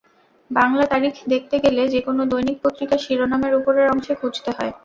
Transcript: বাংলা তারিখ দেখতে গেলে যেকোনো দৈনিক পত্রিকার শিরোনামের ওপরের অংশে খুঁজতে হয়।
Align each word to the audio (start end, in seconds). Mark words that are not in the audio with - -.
বাংলা 0.51 0.83
তারিখ 0.87 1.13
দেখতে 1.27 1.55
গেলে 1.63 1.81
যেকোনো 1.93 2.21
দৈনিক 2.31 2.57
পত্রিকার 2.63 2.99
শিরোনামের 3.05 3.53
ওপরের 3.59 3.87
অংশে 3.93 4.13
খুঁজতে 4.21 4.49
হয়। 4.57 4.71